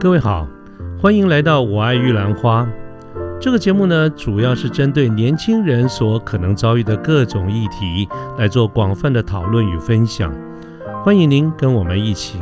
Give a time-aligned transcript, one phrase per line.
[0.00, 0.48] 各位好，
[0.98, 2.64] 欢迎来到《我爱玉兰花》
[3.38, 8.08] 这个节目呢，主要是针对年轻人所可能遭遇的各种议题
[8.38, 10.34] 来做广泛的讨论与分享。
[11.04, 12.40] 欢迎您跟我们一起。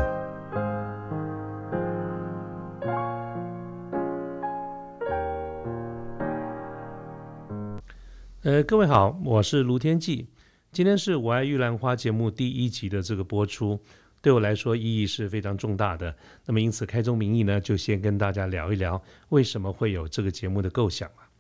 [8.44, 10.28] 呃，各位好，我是卢天记，
[10.70, 13.80] 今天是我爱玉兰花节目第一集的这个播出。
[14.20, 16.14] 对我来说意义是非常重大的。
[16.44, 21.30] 那么，因此开宗明义呢，就先跟大家聊一聊为什么会有这个节目的构想啊。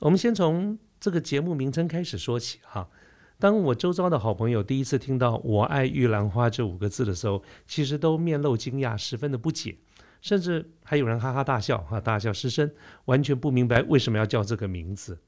[0.00, 2.88] 我们先从这个节目名称开始说起哈。
[3.38, 9.76] 当我周遭的好朋友第一次听到“我爱玉兰花”这五个字的时候，其实都面露惊讶，十分的不解，
[10.20, 12.70] 甚至还有人哈哈大笑哈，大笑失声，
[13.06, 15.18] 完全不明白为什么要叫这个名字。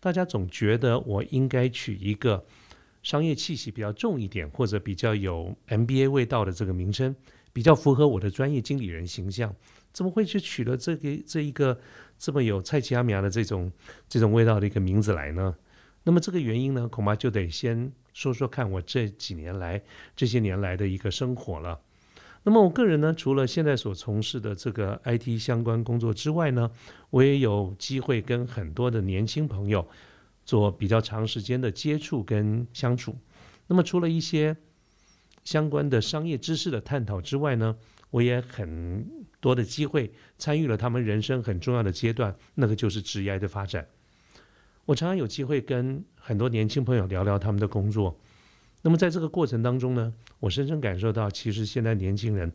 [0.00, 2.44] 大家总觉得我应该取一个。
[3.06, 7.14] 商业气息比较重一点，或者比较有 MBA 味道的这个名称，
[7.52, 9.54] 比较符合我的专业经理人形象，
[9.92, 11.78] 怎么会去取了这个这一个
[12.18, 13.70] 这么有菜奇阿米亚的这种
[14.08, 15.54] 这种味道的一个名字来呢？
[16.02, 19.80] 那么这个原因呢，恐怕就得先说说看我这几年来
[20.16, 21.78] 这些年来的一个生活了。
[22.42, 26.68] 那么我个人呢，除了现在所从事的这个 IT 相关工作之外呢，
[27.10, 29.86] 我也有机会跟很多的年轻朋友。
[30.46, 33.18] 做比较长时间的接触跟相处，
[33.66, 34.56] 那么除了一些
[35.44, 37.76] 相关的商业知识的探讨之外呢，
[38.10, 39.04] 我也很
[39.40, 43.86] 多的机会参与了他们人生很重要的阶段，那个就是职业的发展。
[44.84, 48.16] 我常常有机会跟很多年轻朋友聊聊他们的工作，
[48.82, 52.52] 那么在这个过程当中呢，我深深感受到，其实现在年轻人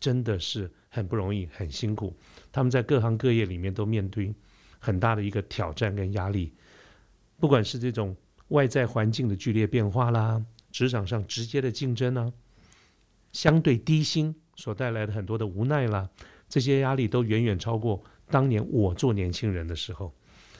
[0.00, 2.16] 真的是很不容易、很辛苦，
[2.50, 4.34] 他们在各行各业里面都面对
[4.78, 6.54] 很大的一个挑战跟压力。
[7.44, 8.16] 不管是这种
[8.48, 10.42] 外在环境的剧烈变化啦，
[10.72, 12.32] 职场上直接的竞争啊，
[13.32, 16.08] 相对低薪所带来的很多的无奈啦，
[16.48, 20.10] 这些压力都远远超过当年我做年轻人的时候。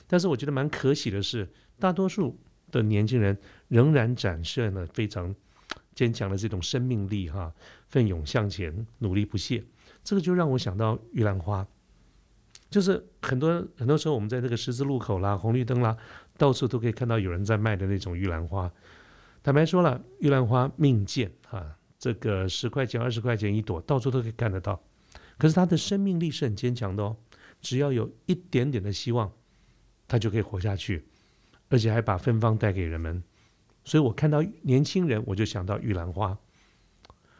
[0.05, 2.39] 但是我觉得蛮可喜的是，大多数
[2.69, 3.35] 的年轻人
[3.67, 5.33] 仍然展现了非常
[5.95, 7.51] 坚强的这种生命力哈，
[7.87, 9.63] 奋勇向前，努力不懈。
[10.03, 11.67] 这个就让我想到玉兰花。
[12.75, 15.95] 就是很多很多时候，我们在这个十字路口啦、红绿灯啦，
[16.37, 18.69] 到处都可以看到有人在卖的那种玉兰花。
[19.41, 24.77] 坦白说了，玉兰花命贱哈，这个十块钱、二十块钱一朵，到处都可以看得到。
[25.37, 27.15] 可是它的生命力是很坚强的哦，
[27.61, 29.31] 只要有一点点的希望，
[30.05, 31.07] 它就可以活下去，
[31.69, 33.23] 而且还把芬芳带给人们。
[33.85, 36.37] 所以我看到年轻人，我就想到玉兰花。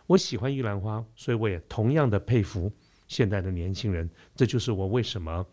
[0.08, 2.72] 我喜欢玉兰花，所以我也同样的佩服。
[3.08, 5.46] 现代的年轻人，这就是我为什么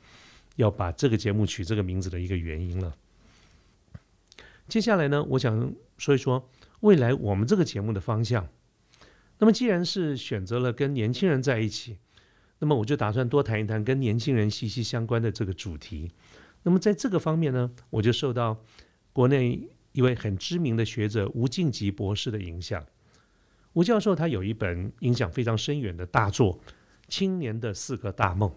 [0.57, 2.95] 要把这个节目取这个名字的一个原因了。
[4.69, 6.49] 接下来呢，我想说一说
[6.81, 8.49] 未来我们这个节目的方向。
[9.39, 11.99] 那么，既然是选择了跟年轻人在一起，
[12.61, 16.13] 那么我就打算多谈一谈跟年轻人息息相关的这个主题。
[16.63, 18.63] 那么，在这个方面呢，我就受到
[19.13, 22.87] 国内一位很知名的学者吴敬吉博士的影响。
[23.73, 26.61] 吴教授他有一本影响非常深远的大作。
[27.13, 28.51] 青年的四个大梦。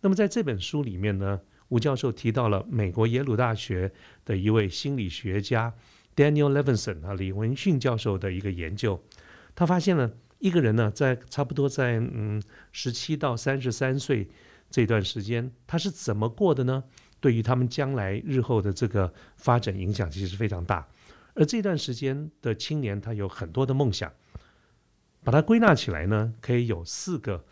[0.00, 3.90] 那么在这本书里面呢，吴教授提到了美国耶鲁大学
[4.24, 5.74] 的一位心理学家
[6.14, 9.02] Daniel Levinson 啊，李文训教授的一个研究。
[9.56, 14.28] 他发现了一个人呢，在差不多在嗯十七到三十三岁
[14.70, 16.84] 这段时间，他是怎么过的呢？
[17.18, 20.86] 对于他们将来日后的这个发展影响其实非常大。
[21.34, 24.12] 而这段时间的青年，他有很多的梦想，
[25.24, 27.44] 把它归纳起来呢，可以有四个。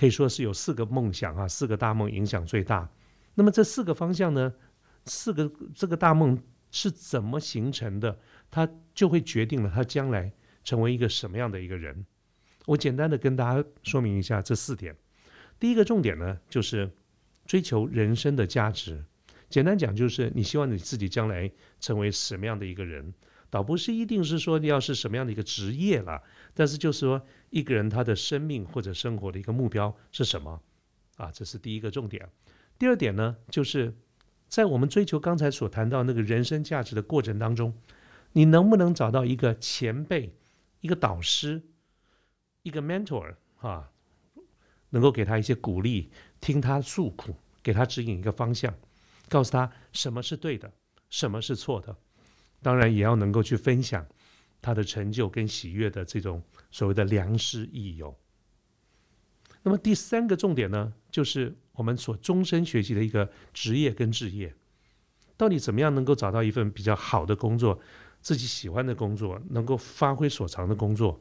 [0.00, 2.88] 可以说是有四个梦想啊，四个大梦影响最大。
[3.34, 4.50] 那么这四个方向呢，
[5.04, 8.18] 四个这个大梦是怎么形成的？
[8.50, 10.32] 它就会决定了他将来
[10.64, 12.06] 成为一个什么样的一个人。
[12.64, 14.96] 我简单的跟大家说明一下这四点。
[15.58, 16.90] 第一个重点呢，就是
[17.44, 19.04] 追求人生的价值。
[19.50, 23.12] 简单讲，就是你希望你自己将来成为什么样的一个人。
[23.50, 26.22] 倒不是一定是说你要是什么样的一个职业了，
[26.54, 27.20] 但是就是说
[27.50, 30.62] 一个人他的生命或者生活的一个目标是什么
[31.16, 31.30] 啊？
[31.32, 32.28] 这是第一个重点。
[32.78, 33.94] 第二点呢，就是
[34.48, 37.74] 在我们追求刚才所谈到那个人生价值的过程当中，
[38.32, 40.32] 你能不能找到一个前辈、
[40.80, 41.60] 一个导师、
[42.62, 43.90] 一个 mentor 啊，
[44.90, 46.10] 能够给他一些鼓励，
[46.40, 48.72] 听他诉苦，给他指引一个方向，
[49.28, 50.72] 告诉他什么是对的，
[51.10, 51.96] 什么是错的。
[52.62, 54.06] 当然也要能够去分享
[54.60, 58.14] 他的成就跟喜悦的这种所谓的良师益友。
[59.62, 64.54] 那么第三个重点呢，就是我们所终身学习的一个职业跟置业，
[65.36, 67.78] 到底怎么样能够找到一份比较好的工作，
[68.20, 71.20] 自己喜欢的工作，能够发挥所长的工作，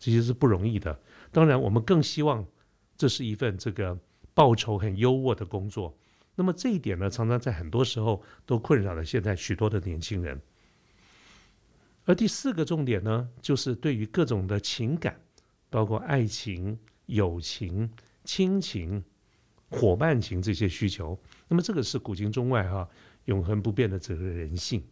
[0.00, 1.00] 其实是不容易的。
[1.30, 2.44] 当然，我们更希望
[2.96, 3.98] 这是一份这个
[4.34, 5.96] 报酬很优渥的工作。
[6.34, 10.40] 那么这一点呢，常常在很多时候都困扰了现在许多的年轻人。
[12.06, 15.20] 而第四个重点呢，就是对于各种的情感，
[15.68, 17.90] 包括爱情、友情、
[18.24, 19.04] 亲情、
[19.68, 21.18] 伙伴情这些需求。
[21.48, 22.88] 那么这个是古今中外哈
[23.24, 24.82] 永恒不变的这个人性。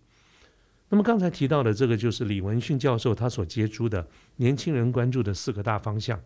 [0.89, 4.07] 那么刚才提到的这个，就是李文训教授他所接触的
[4.37, 6.21] 年轻人关注的四个大方向。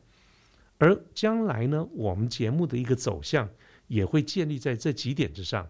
[0.78, 3.48] 而将来呢，我们节目的一个走向
[3.88, 5.68] 也会建立在这几点之上。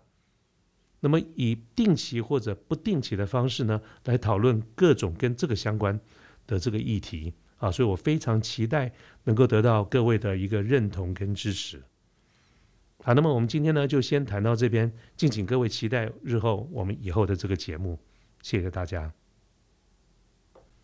[1.01, 5.99] 那么以定期或者不定期的方式呢，来讨论各种跟这个相关
[6.47, 8.93] 的这个议题啊，所以我非常期待
[9.25, 11.83] 能够得到各位的一个认同跟支持。
[13.05, 17.99] 好，那么我们今天呢就先谈到这边，敬请各位期待日后我们以后的这个节目，
[18.43, 19.18] 谢谢大家。